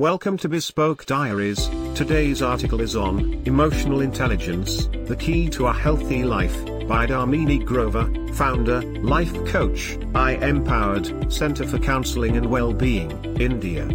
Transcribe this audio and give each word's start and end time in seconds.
Welcome 0.00 0.38
to 0.38 0.48
Bespoke 0.48 1.06
Diaries. 1.06 1.68
Today's 1.94 2.42
article 2.42 2.80
is 2.80 2.96
on 2.96 3.40
Emotional 3.46 4.00
Intelligence, 4.00 4.88
the 5.06 5.14
Key 5.14 5.48
to 5.50 5.68
a 5.68 5.72
Healthy 5.72 6.24
Life, 6.24 6.64
by 6.88 7.06
Darmini 7.06 7.64
Grover, 7.64 8.10
founder, 8.34 8.82
life 8.82 9.32
coach, 9.46 9.96
I 10.12 10.32
Empowered, 10.32 11.32
Center 11.32 11.64
for 11.64 11.78
Counseling 11.78 12.36
and 12.36 12.46
Well-Being, 12.46 13.36
India. 13.40 13.86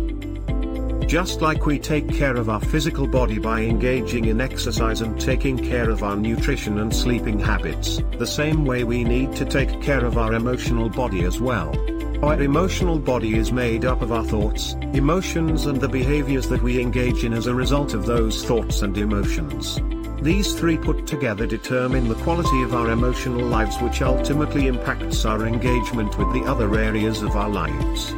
Just 1.05 1.41
like 1.41 1.66
we 1.66 1.77
take 1.77 2.07
care 2.07 2.38
of 2.38 2.50
our 2.50 2.61
physical 2.61 3.05
body 3.05 3.38
by 3.38 3.63
engaging 3.63 4.23
in 4.23 4.39
exercise 4.39 5.02
and 5.02 5.20
taking 5.20 5.57
care 5.57 5.89
of 5.89 6.02
our 6.02 6.16
nutrition 6.16 6.79
and 6.79 6.95
sleeping 6.95 7.41
habits, 7.41 8.00
the 8.18 8.25
same 8.25 8.63
way 8.63 8.86
we 8.86 9.04
need 9.04 9.36
to 9.36 9.43
take 9.43 9.81
care 9.81 10.05
of 10.05 10.18
our 10.18 10.34
emotional 10.34 10.88
body 10.88 11.25
as 11.25 11.41
well. 11.41 11.75
Our 12.21 12.41
emotional 12.41 12.99
body 12.99 13.38
is 13.38 13.54
made 13.54 13.85
up 13.85 14.02
of 14.02 14.11
our 14.11 14.25
thoughts, 14.25 14.73
emotions 14.91 15.67
and 15.67 15.79
the 15.79 15.88
behaviors 15.88 16.49
that 16.49 16.61
we 16.61 16.81
engage 16.81 17.23
in 17.23 17.31
as 17.31 17.47
a 17.47 17.55
result 17.55 17.94
of 17.94 18.05
those 18.05 18.44
thoughts 18.44 18.81
and 18.81 18.98
emotions. 18.98 19.80
These 20.21 20.53
three 20.59 20.77
put 20.77 21.08
together 21.08 21.47
determine 21.47 22.09
the 22.09 22.16
quality 22.16 22.61
of 22.61 22.73
our 22.73 22.89
emotional 22.91 23.45
lives 23.45 23.77
which 23.77 24.02
ultimately 24.02 24.67
impacts 24.67 25.23
our 25.23 25.47
engagement 25.47 26.17
with 26.17 26.34
the 26.34 26.44
other 26.44 26.77
areas 26.77 27.21
of 27.21 27.38
our 27.38 27.49
lives. 27.49 28.13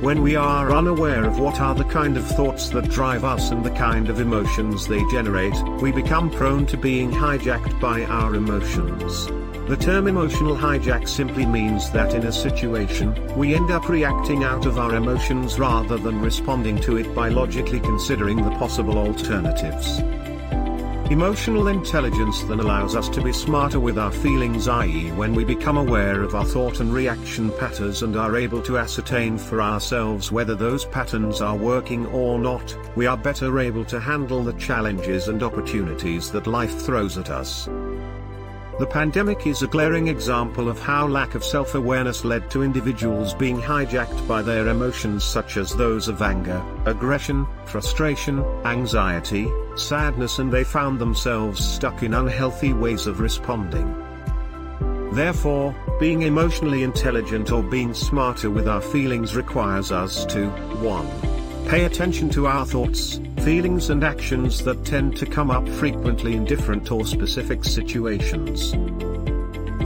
When 0.00 0.22
we 0.22 0.36
are 0.36 0.74
unaware 0.74 1.24
of 1.24 1.38
what 1.38 1.60
are 1.60 1.74
the 1.74 1.84
kind 1.84 2.16
of 2.16 2.26
thoughts 2.26 2.68
that 2.70 2.90
drive 2.90 3.24
us 3.24 3.50
and 3.50 3.64
the 3.64 3.70
kind 3.70 4.10
of 4.10 4.20
emotions 4.20 4.86
they 4.86 5.02
generate, 5.10 5.54
we 5.80 5.92
become 5.92 6.30
prone 6.30 6.66
to 6.66 6.76
being 6.76 7.10
hijacked 7.10 7.80
by 7.80 8.04
our 8.04 8.34
emotions. 8.34 9.26
The 9.68 9.78
term 9.78 10.06
emotional 10.06 10.54
hijack 10.54 11.08
simply 11.08 11.46
means 11.46 11.90
that 11.92 12.12
in 12.12 12.26
a 12.26 12.32
situation, 12.32 13.14
we 13.34 13.54
end 13.54 13.70
up 13.70 13.88
reacting 13.88 14.44
out 14.44 14.66
of 14.66 14.78
our 14.78 14.94
emotions 14.94 15.58
rather 15.58 15.96
than 15.96 16.20
responding 16.20 16.78
to 16.82 16.98
it 16.98 17.14
by 17.14 17.30
logically 17.30 17.80
considering 17.80 18.44
the 18.44 18.50
possible 18.58 18.98
alternatives. 18.98 20.02
Emotional 21.10 21.68
intelligence 21.68 22.42
then 22.44 22.60
allows 22.60 22.96
us 22.96 23.10
to 23.10 23.20
be 23.20 23.30
smarter 23.30 23.78
with 23.78 23.98
our 23.98 24.10
feelings 24.10 24.68
i.e. 24.68 25.12
when 25.12 25.34
we 25.34 25.44
become 25.44 25.76
aware 25.76 26.22
of 26.22 26.34
our 26.34 26.46
thought 26.46 26.80
and 26.80 26.94
reaction 26.94 27.52
patterns 27.58 28.02
and 28.02 28.16
are 28.16 28.38
able 28.38 28.62
to 28.62 28.78
ascertain 28.78 29.36
for 29.36 29.60
ourselves 29.60 30.32
whether 30.32 30.54
those 30.54 30.86
patterns 30.86 31.42
are 31.42 31.56
working 31.56 32.06
or 32.06 32.38
not, 32.38 32.74
we 32.96 33.04
are 33.04 33.18
better 33.18 33.58
able 33.58 33.84
to 33.84 34.00
handle 34.00 34.42
the 34.42 34.54
challenges 34.54 35.28
and 35.28 35.42
opportunities 35.42 36.30
that 36.30 36.46
life 36.46 36.80
throws 36.80 37.18
at 37.18 37.28
us. 37.28 37.68
The 38.76 38.86
pandemic 38.86 39.46
is 39.46 39.62
a 39.62 39.68
glaring 39.68 40.08
example 40.08 40.68
of 40.68 40.80
how 40.80 41.06
lack 41.06 41.36
of 41.36 41.44
self-awareness 41.44 42.24
led 42.24 42.50
to 42.50 42.64
individuals 42.64 43.32
being 43.32 43.60
hijacked 43.60 44.26
by 44.26 44.42
their 44.42 44.66
emotions 44.66 45.22
such 45.22 45.56
as 45.58 45.76
those 45.76 46.08
of 46.08 46.20
anger, 46.22 46.60
aggression, 46.84 47.46
frustration, 47.66 48.40
anxiety, 48.64 49.48
sadness 49.76 50.40
and 50.40 50.52
they 50.52 50.64
found 50.64 50.98
themselves 50.98 51.64
stuck 51.64 52.02
in 52.02 52.14
unhealthy 52.14 52.72
ways 52.72 53.06
of 53.06 53.20
responding. 53.20 53.94
Therefore, 55.12 55.72
being 56.00 56.22
emotionally 56.22 56.82
intelligent 56.82 57.52
or 57.52 57.62
being 57.62 57.94
smarter 57.94 58.50
with 58.50 58.66
our 58.66 58.80
feelings 58.80 59.36
requires 59.36 59.92
us 59.92 60.24
to 60.26 60.48
1. 60.48 61.33
Pay 61.68 61.84
attention 61.84 62.28
to 62.30 62.46
our 62.46 62.66
thoughts, 62.66 63.20
feelings 63.38 63.90
and 63.90 64.04
actions 64.04 64.62
that 64.64 64.84
tend 64.84 65.16
to 65.16 65.26
come 65.26 65.50
up 65.50 65.66
frequently 65.68 66.34
in 66.34 66.44
different 66.44 66.92
or 66.92 67.06
specific 67.06 67.64
situations. 67.64 68.72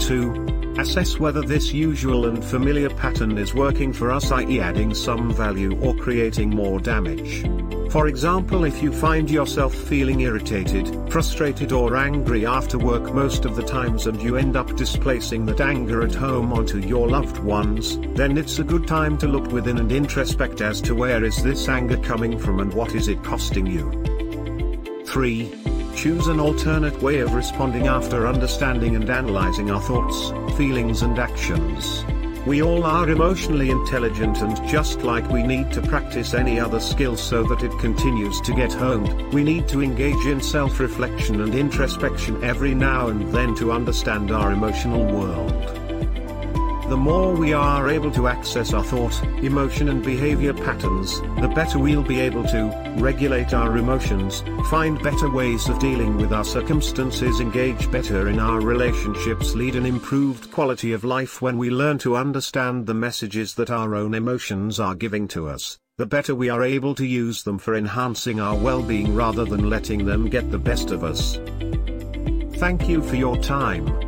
2. 0.04 0.74
Assess 0.78 1.18
whether 1.18 1.42
this 1.42 1.72
usual 1.72 2.26
and 2.26 2.44
familiar 2.44 2.90
pattern 2.90 3.38
is 3.38 3.54
working 3.54 3.92
for 3.92 4.10
us 4.10 4.30
i.e. 4.32 4.60
adding 4.60 4.94
some 4.94 5.32
value 5.32 5.78
or 5.80 5.94
creating 5.94 6.50
more 6.50 6.78
damage. 6.80 7.44
For 7.90 8.08
example 8.08 8.64
if 8.64 8.82
you 8.82 8.92
find 8.92 9.30
yourself 9.30 9.74
feeling 9.74 10.20
irritated, 10.20 11.10
frustrated 11.10 11.72
or 11.72 11.96
angry 11.96 12.44
after 12.44 12.76
work 12.78 13.14
most 13.14 13.46
of 13.46 13.56
the 13.56 13.62
times 13.62 14.06
and 14.06 14.22
you 14.22 14.36
end 14.36 14.56
up 14.56 14.76
displacing 14.76 15.46
that 15.46 15.62
anger 15.62 16.02
at 16.02 16.14
home 16.14 16.52
onto 16.52 16.80
your 16.80 17.08
loved 17.08 17.38
ones, 17.38 17.98
then 18.14 18.36
it's 18.36 18.58
a 18.58 18.64
good 18.64 18.86
time 18.86 19.16
to 19.18 19.26
look 19.26 19.50
within 19.52 19.78
and 19.78 19.90
introspect 19.90 20.60
as 20.60 20.82
to 20.82 20.94
where 20.94 21.24
is 21.24 21.42
this 21.42 21.66
anger 21.66 21.96
coming 21.96 22.38
from 22.38 22.60
and 22.60 22.74
what 22.74 22.94
is 22.94 23.08
it 23.08 23.24
costing 23.24 23.66
you. 23.66 23.90
3. 25.06 25.50
Choose 25.96 26.26
an 26.26 26.40
alternate 26.40 27.00
way 27.00 27.20
of 27.20 27.32
responding 27.32 27.86
after 27.86 28.26
understanding 28.26 28.96
and 28.96 29.08
analyzing 29.08 29.70
our 29.70 29.80
thoughts, 29.80 30.28
feelings 30.58 31.00
and 31.00 31.18
actions. 31.18 32.04
We 32.48 32.62
all 32.62 32.84
are 32.84 33.10
emotionally 33.10 33.68
intelligent 33.68 34.38
and 34.38 34.56
just 34.66 35.02
like 35.02 35.28
we 35.28 35.42
need 35.42 35.70
to 35.72 35.82
practice 35.82 36.32
any 36.32 36.58
other 36.58 36.80
skill 36.80 37.14
so 37.14 37.42
that 37.42 37.62
it 37.62 37.78
continues 37.78 38.40
to 38.40 38.54
get 38.54 38.72
honed, 38.72 39.34
we 39.34 39.44
need 39.44 39.68
to 39.68 39.82
engage 39.82 40.24
in 40.24 40.40
self-reflection 40.40 41.42
and 41.42 41.54
introspection 41.54 42.42
every 42.42 42.74
now 42.74 43.08
and 43.08 43.30
then 43.34 43.54
to 43.56 43.70
understand 43.70 44.30
our 44.30 44.50
emotional 44.50 45.04
world. 45.04 45.77
The 46.88 46.96
more 46.96 47.34
we 47.34 47.52
are 47.52 47.90
able 47.90 48.10
to 48.12 48.28
access 48.28 48.72
our 48.72 48.82
thought, 48.82 49.22
emotion 49.44 49.90
and 49.90 50.02
behavior 50.02 50.54
patterns, 50.54 51.20
the 51.38 51.52
better 51.54 51.78
we'll 51.78 52.02
be 52.02 52.18
able 52.18 52.44
to 52.44 52.94
regulate 52.96 53.52
our 53.52 53.76
emotions, 53.76 54.42
find 54.70 54.98
better 55.02 55.28
ways 55.28 55.68
of 55.68 55.78
dealing 55.78 56.16
with 56.16 56.32
our 56.32 56.46
circumstances, 56.46 57.40
engage 57.40 57.90
better 57.90 58.28
in 58.28 58.38
our 58.38 58.62
relationships, 58.62 59.54
lead 59.54 59.76
an 59.76 59.84
improved 59.84 60.50
quality 60.50 60.94
of 60.94 61.04
life 61.04 61.42
when 61.42 61.58
we 61.58 61.68
learn 61.68 61.98
to 61.98 62.16
understand 62.16 62.86
the 62.86 62.94
messages 62.94 63.52
that 63.56 63.70
our 63.70 63.94
own 63.94 64.14
emotions 64.14 64.80
are 64.80 64.94
giving 64.94 65.28
to 65.28 65.46
us. 65.46 65.78
The 65.98 66.06
better 66.06 66.34
we 66.34 66.48
are 66.48 66.62
able 66.62 66.94
to 66.94 67.04
use 67.04 67.42
them 67.42 67.58
for 67.58 67.74
enhancing 67.74 68.40
our 68.40 68.56
well-being 68.56 69.14
rather 69.14 69.44
than 69.44 69.68
letting 69.68 70.06
them 70.06 70.30
get 70.30 70.50
the 70.50 70.58
best 70.58 70.90
of 70.90 71.04
us. 71.04 71.38
Thank 72.58 72.88
you 72.88 73.02
for 73.02 73.16
your 73.16 73.36
time. 73.36 74.07